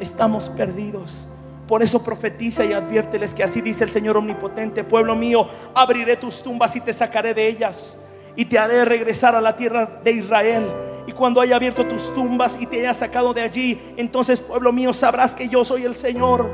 [0.00, 1.26] estamos perdidos.
[1.66, 6.42] Por eso profetiza y adviérteles que así dice el Señor omnipotente, pueblo mío, abriré tus
[6.42, 7.96] tumbas y te sacaré de ellas
[8.34, 10.64] y te haré regresar a la tierra de Israel.
[11.12, 14.94] Y cuando haya abierto tus tumbas y te haya sacado de allí, entonces pueblo mío
[14.94, 16.48] sabrás que yo soy el Señor.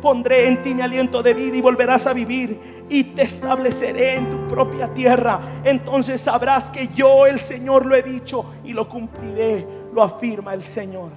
[0.00, 4.30] Pondré en ti mi aliento de vida y volverás a vivir y te estableceré en
[4.30, 5.38] tu propia tierra.
[5.62, 10.62] Entonces sabrás que yo el Señor lo he dicho y lo cumpliré lo afirma el
[10.62, 11.10] Señor.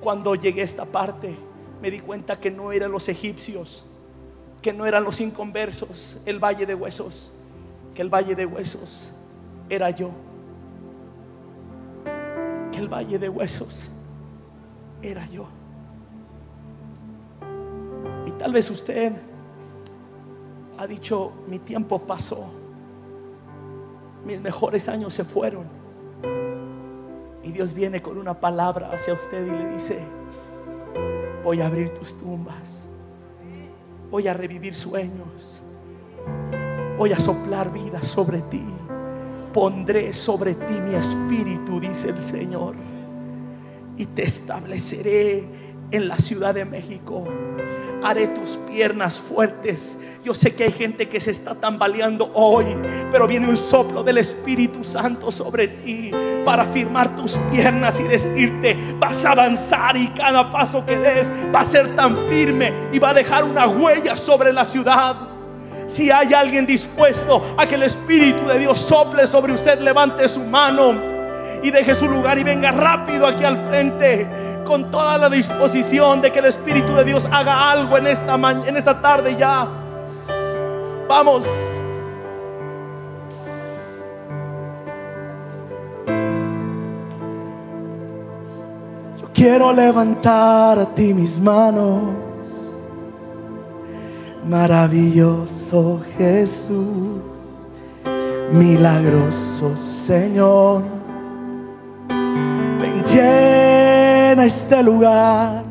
[0.00, 1.32] Cuando llegué a esta parte,
[1.80, 3.84] me di cuenta que no eran los egipcios,
[4.60, 7.30] que no eran los inconversos, el valle de huesos,
[7.94, 9.12] que el valle de huesos
[9.68, 10.10] era yo.
[12.74, 13.88] Que el valle de huesos
[15.00, 15.46] era yo.
[18.26, 19.12] Y tal vez usted
[20.76, 22.46] ha dicho, mi tiempo pasó,
[24.26, 25.66] mis mejores años se fueron.
[27.44, 30.00] Y Dios viene con una palabra hacia usted y le dice,
[31.44, 32.88] voy a abrir tus tumbas,
[34.10, 35.60] voy a revivir sueños,
[36.98, 38.64] voy a soplar vida sobre ti,
[39.54, 42.74] pondré sobre ti mi espíritu, dice el Señor,
[43.96, 45.44] y te estableceré
[45.90, 47.24] en la Ciudad de México.
[48.02, 52.64] Haré tus piernas fuertes yo sé que hay gente que se está tambaleando hoy,
[53.12, 56.10] pero viene un soplo del Espíritu Santo sobre ti
[56.46, 61.60] para firmar tus piernas y decirte, vas a avanzar y cada paso que des va
[61.60, 65.33] a ser tan firme y va a dejar una huella sobre la ciudad.
[65.94, 70.40] Si hay alguien dispuesto a que el Espíritu de Dios sople sobre usted, levante su
[70.40, 70.92] mano
[71.62, 74.26] y deje su lugar y venga rápido aquí al frente
[74.64, 78.76] con toda la disposición de que el Espíritu de Dios haga algo en esta, en
[78.76, 79.68] esta tarde ya.
[81.08, 81.46] Vamos.
[89.20, 92.23] Yo quiero levantar a ti mis manos.
[94.48, 97.22] Maravilloso Jesús,
[98.52, 100.82] milagroso Señor.
[102.08, 105.64] Ven llena este lugar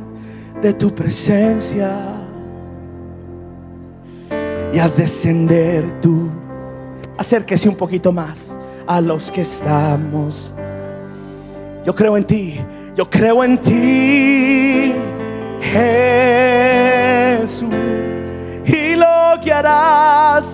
[0.62, 1.92] de tu presencia
[4.74, 6.32] y haz descender tú.
[7.18, 8.58] Acérquese un poquito más
[8.88, 10.52] a los que estamos.
[11.86, 12.60] Yo creo en ti,
[12.96, 14.94] yo creo en ti,
[15.62, 16.43] Jesús,
[19.54, 20.46] harás.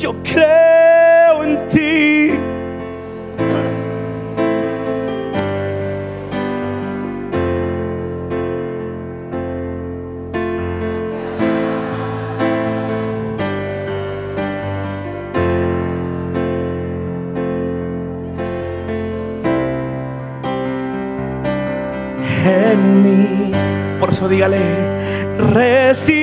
[0.00, 0.67] Yo creo
[24.26, 24.58] dígale,
[25.52, 26.17] recibe,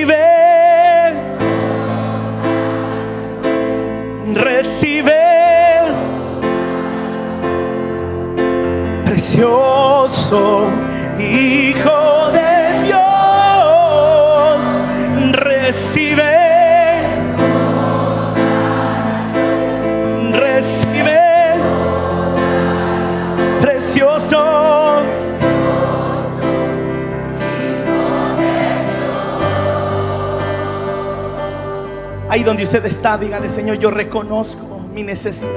[32.36, 35.48] Ahí donde usted está, dígale, Señor, yo reconozco mi necesidad.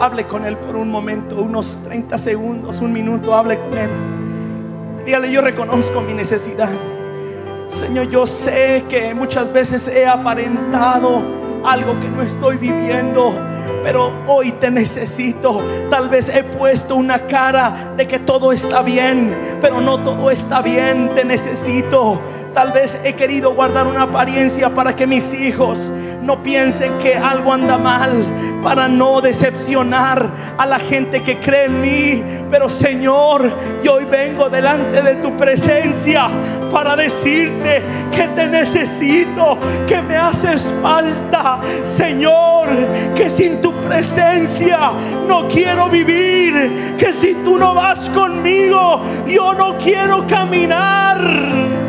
[0.00, 3.90] Hable con Él por un momento, unos 30 segundos, un minuto, hable con Él.
[5.04, 6.70] Dígale, yo reconozco mi necesidad.
[7.68, 11.20] Señor, yo sé que muchas veces he aparentado
[11.62, 13.34] algo que no estoy viviendo
[13.82, 15.62] pero hoy te necesito.
[15.90, 20.62] Tal vez he puesto una cara de que todo está bien, pero no todo está
[20.62, 21.10] bien.
[21.14, 22.18] Te necesito.
[22.54, 27.52] Tal vez he querido guardar una apariencia para que mis hijos no piensen que algo
[27.52, 28.12] anda mal,
[28.62, 32.22] para no decepcionar a la gente que cree en mí.
[32.52, 33.50] Pero Señor,
[33.82, 36.28] yo hoy vengo delante de tu presencia
[36.72, 37.82] para decirte
[38.14, 41.58] que te necesito, que me haces falta.
[41.82, 42.68] Señor,
[43.16, 44.92] que sin tu presencia
[45.26, 51.83] no quiero vivir, que si tú no vas conmigo, yo no quiero caminar.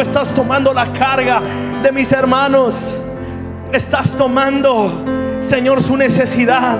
[0.00, 1.40] Estás tomando la carga
[1.82, 3.00] de mis hermanos.
[3.72, 4.90] Estás tomando,
[5.50, 6.78] Señor, su necesidad.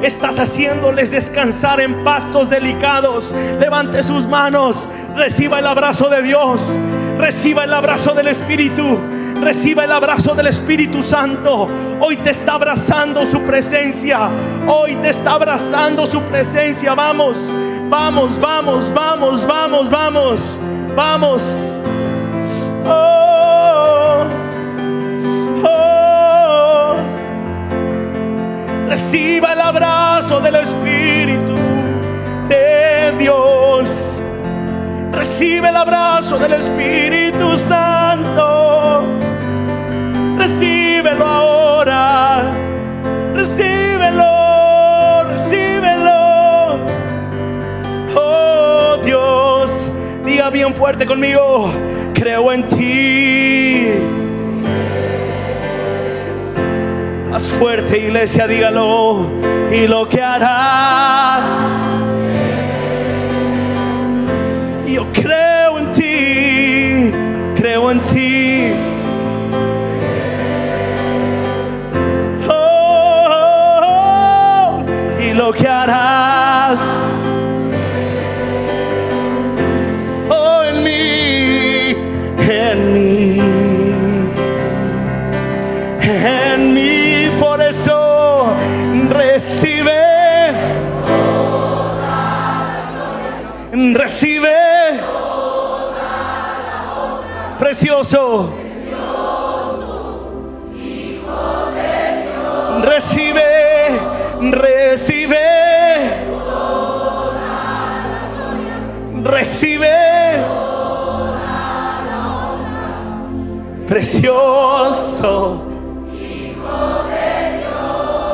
[0.00, 3.34] Estás haciéndoles descansar en pastos delicados.
[3.58, 4.88] Levante sus manos.
[5.16, 6.72] Reciba el abrazo de Dios.
[7.18, 8.96] Reciba el abrazo del Espíritu.
[9.40, 11.68] Reciba el abrazo del Espíritu Santo.
[11.98, 14.30] Hoy te está abrazando su presencia.
[14.68, 16.94] Hoy te está abrazando su presencia.
[16.94, 17.36] Vamos.
[17.88, 20.60] Vamos, vamos, vamos, vamos, vamos,
[20.94, 21.42] vamos.
[22.86, 23.31] Oh,
[28.92, 31.56] Reciba el abrazo del Espíritu
[32.46, 33.88] de Dios.
[35.10, 39.04] Recibe el abrazo del Espíritu Santo.
[40.36, 42.42] Recíbelo ahora.
[43.34, 43.82] Recíbelo.
[50.52, 51.72] bien fuerte conmigo,
[52.12, 53.61] creo en ti.
[57.62, 59.30] Fuerte iglesia, dígalo.
[59.70, 61.46] Y lo que harás.
[64.84, 67.12] Yo creo en ti,
[67.54, 68.72] creo en ti.
[72.48, 76.21] Oh, oh, oh, y lo que harás.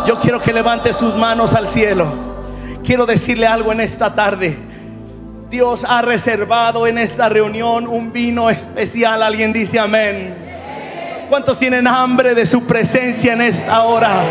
[0.07, 2.07] Yo quiero que levante sus manos al cielo.
[2.83, 4.57] Quiero decirle algo en esta tarde.
[5.51, 9.23] Dios ha reservado en esta reunión un vino especial.
[9.23, 10.35] Alguien dice amén.
[11.29, 14.23] ¿Cuántos tienen hambre de su presencia en esta hora?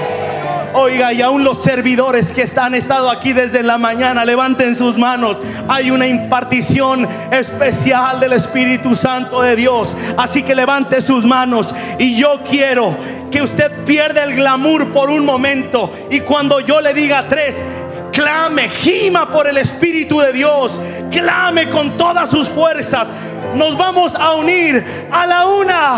[0.80, 5.40] Oiga, y aún los servidores que están estado aquí desde la mañana, levanten sus manos.
[5.68, 9.96] Hay una impartición especial del Espíritu Santo de Dios.
[10.18, 11.74] Así que levante sus manos.
[11.98, 12.96] Y yo quiero
[13.32, 15.92] que usted pierda el glamour por un momento.
[16.12, 17.66] Y cuando yo le diga tres,
[18.14, 20.80] clame, gima por el Espíritu de Dios.
[21.12, 23.10] Clame con todas sus fuerzas.
[23.56, 25.98] Nos vamos a unir a la una,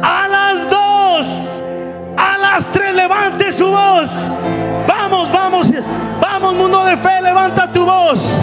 [0.00, 1.60] a las dos
[2.20, 3.19] a las tres levante
[4.86, 5.72] Vamos, vamos,
[6.20, 8.40] vamos, mundo de fe, levanta tu voz.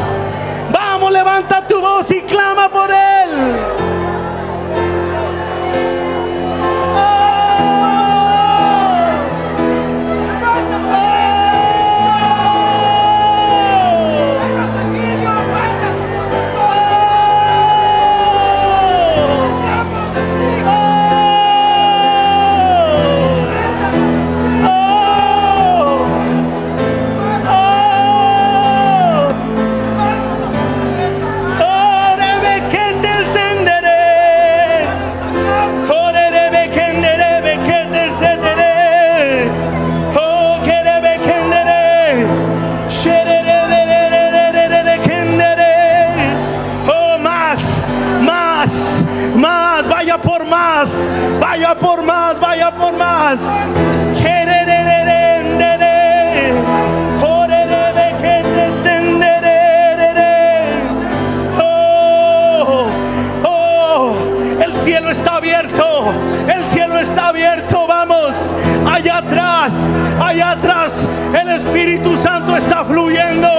[0.71, 3.76] Vamos, levanta tu voz y clama por él.
[72.57, 73.56] Está fluyendo.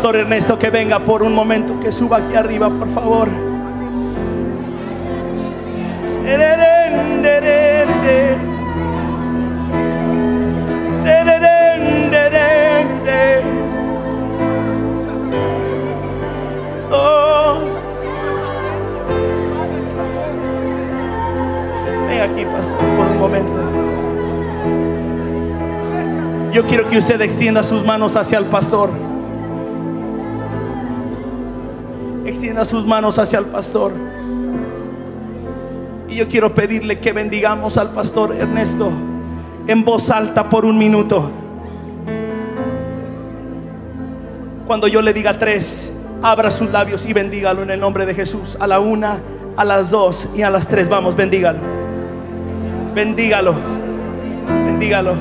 [0.00, 3.28] Pastor Ernesto, que venga por un momento, que suba aquí arriba, por favor.
[16.90, 17.58] Oh.
[22.22, 23.52] Aquí, pastor, por un momento.
[26.52, 29.09] Yo quiero que usted extienda sus manos hacia el pastor.
[32.30, 33.90] Extienda sus manos hacia el pastor.
[36.08, 38.88] Y yo quiero pedirle que bendigamos al pastor Ernesto
[39.66, 41.28] en voz alta por un minuto.
[44.64, 48.56] Cuando yo le diga tres, abra sus labios y bendígalo en el nombre de Jesús.
[48.60, 49.18] A la una,
[49.56, 50.88] a las dos y a las tres.
[50.88, 51.58] Vamos, bendígalo.
[52.94, 53.54] Bendígalo.
[54.46, 55.14] Bendígalo.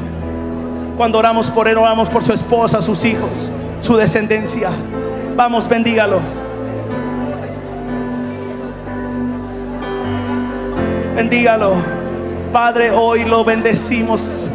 [0.95, 3.49] Cuando oramos por él, oramos por su esposa, sus hijos,
[3.81, 4.69] su descendencia.
[5.35, 6.38] Vamos, bendígalo.
[11.19, 11.73] Bendígalo.
[12.53, 14.49] Padre, hoy lo bendecimos.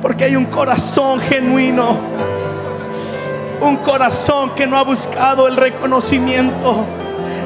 [0.00, 1.94] Porque hay un corazón genuino.
[3.60, 6.86] Un corazón que no ha buscado el reconocimiento,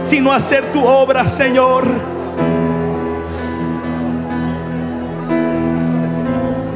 [0.04, 1.84] sino hacer tu obra, Señor.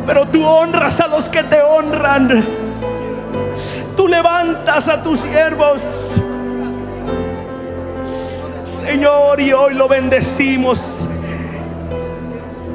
[0.05, 2.45] Pero tú honras a los que te honran.
[3.97, 6.08] Tú levantas a tus siervos.
[8.89, 11.07] Señor, y hoy lo bendecimos.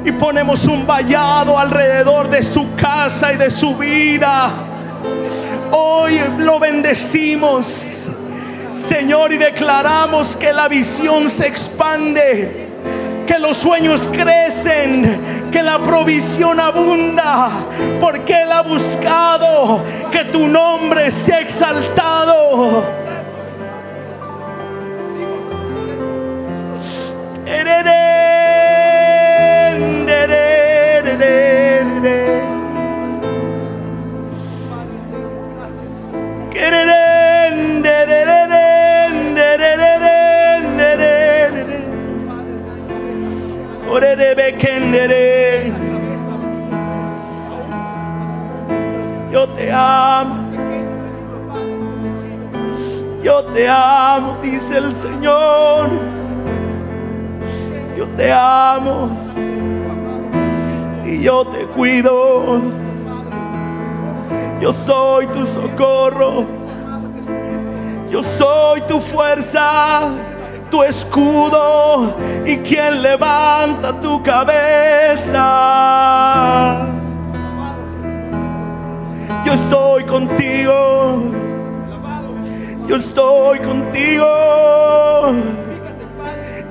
[0.04, 4.48] Y ponemos un vallado alrededor de su casa y de su vida.
[5.72, 8.06] Hoy lo bendecimos,
[8.76, 12.68] Señor, y declaramos que la visión se expande,
[13.26, 17.50] que los sueños crecen, que la provisión abunda,
[18.00, 23.03] porque Él ha buscado que tu nombre sea exaltado.
[53.24, 54.36] Yo te amo.
[54.42, 56.13] Dice el Señor.
[58.16, 59.10] Te amo
[61.04, 62.60] y yo te cuido.
[64.60, 66.44] Yo soy tu socorro.
[68.08, 70.02] Yo soy tu fuerza,
[70.70, 72.14] tu escudo
[72.46, 75.36] y quien levanta tu cabeza.
[79.44, 81.24] Yo estoy contigo.
[82.86, 84.24] Yo estoy contigo.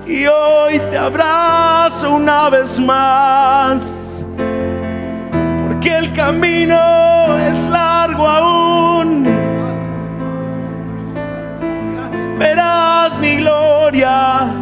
[0.05, 4.23] Y hoy te abrazo una vez más.
[5.67, 9.25] Porque el camino es largo aún.
[12.37, 14.53] Verás mi gloria.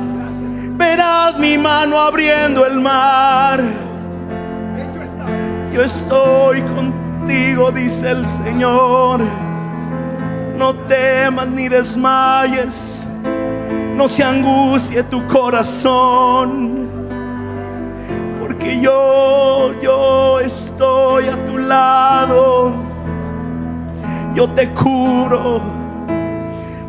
[0.78, 3.60] Verás mi mano abriendo el mar.
[5.74, 9.22] Yo estoy contigo, dice el Señor.
[10.56, 13.01] No temas ni desmayes
[13.96, 16.88] no se angustie tu corazón,
[18.40, 22.74] porque yo, yo estoy a tu lado,
[24.34, 25.82] yo te curo,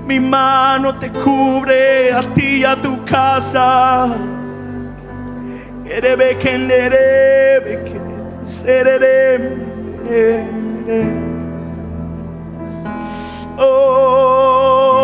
[0.06, 4.08] Mi mano te cubre a ti y a tu casa.
[13.58, 15.01] Oh,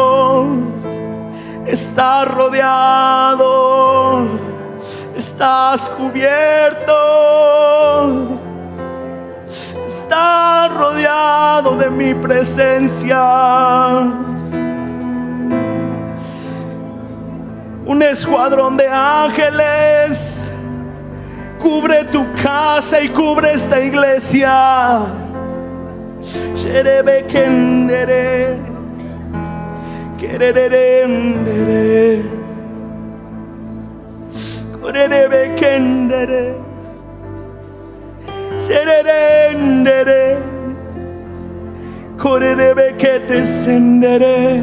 [1.70, 3.40] estás rodeado,
[5.16, 6.92] estás cubierto,
[9.86, 13.20] estás rodeado de mi presencia.
[17.84, 20.50] Un escuadrón de ángeles
[21.58, 25.06] cubre tu casa y cubre esta iglesia.
[30.18, 32.22] Kerererendere
[34.82, 36.54] Korerebekendere
[38.68, 40.38] Şererendere
[42.18, 44.62] Korerebeketesendere Korerebeketesendere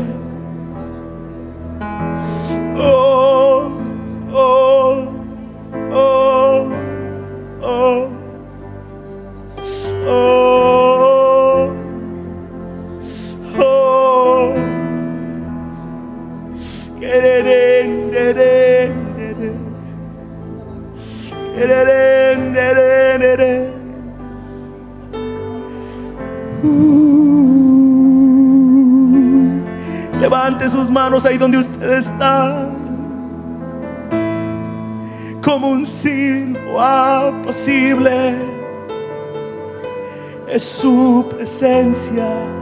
[31.25, 32.69] ahí donde usted está.
[35.41, 38.35] Como un silbo apacible
[40.47, 42.54] es su presencia.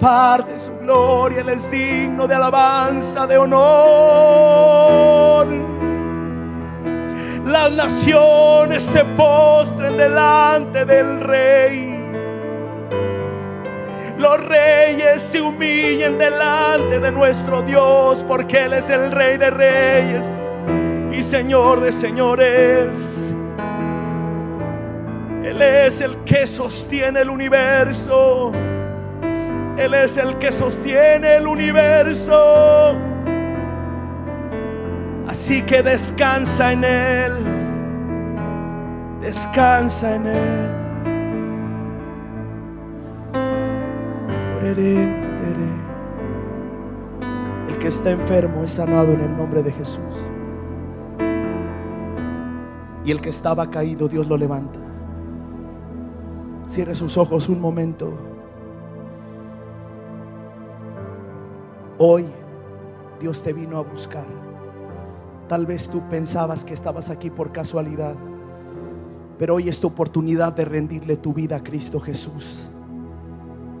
[0.00, 5.46] Comparte su gloria, Él es digno de alabanza, de honor.
[7.44, 11.96] Las naciones se postren delante del Rey.
[14.16, 20.26] Los reyes se humillen delante de nuestro Dios, porque Él es el Rey de reyes
[21.12, 23.34] y Señor de señores.
[25.44, 28.52] Él es el que sostiene el universo.
[29.80, 32.98] Él es el que sostiene el universo.
[35.26, 37.32] Así que descansa en Él.
[39.22, 40.80] Descansa en Él.
[47.68, 50.28] El que está enfermo es sanado en el nombre de Jesús.
[53.02, 54.78] Y el que estaba caído, Dios lo levanta.
[56.66, 58.29] Cierre sus ojos un momento.
[62.02, 62.24] Hoy
[63.20, 64.24] Dios te vino a buscar.
[65.48, 68.16] Tal vez tú pensabas que estabas aquí por casualidad,
[69.36, 72.70] pero hoy es tu oportunidad de rendirle tu vida a Cristo Jesús.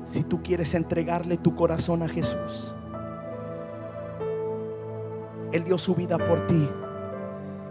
[0.04, 2.74] Si tú quieres entregarle tu corazón a Jesús,
[5.50, 6.68] Él dio su vida por ti.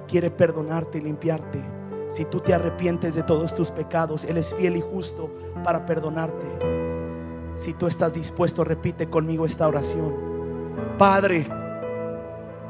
[0.07, 1.63] Quiere perdonarte y limpiarte.
[2.09, 5.29] Si tú te arrepientes de todos tus pecados, Él es fiel y justo
[5.63, 6.47] para perdonarte.
[7.55, 10.28] Si tú estás dispuesto, repite conmigo esta oración.
[10.97, 11.45] Padre,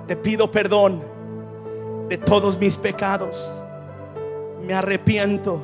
[0.07, 1.01] te pido perdón
[2.09, 3.63] de todos mis pecados.
[4.65, 5.59] Me arrepiento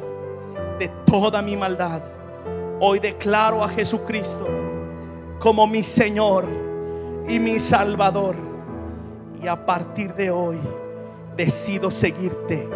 [0.79, 2.01] de toda mi maldad.
[2.79, 4.47] Hoy declaro a Jesucristo
[5.39, 6.47] como mi Señor
[7.27, 8.35] y mi Salvador.
[9.41, 10.57] Y a partir de hoy
[11.35, 12.67] decido seguirte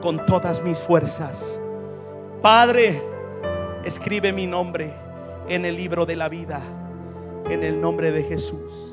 [0.00, 1.60] con todas mis fuerzas.
[2.42, 3.02] Padre,
[3.84, 4.92] escribe mi nombre
[5.48, 6.60] en el libro de la vida,
[7.48, 8.89] en el nombre de Jesús.